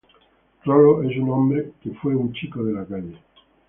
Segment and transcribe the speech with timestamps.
[0.65, 3.19] Rolo es un hombre que fue un chico de la calle.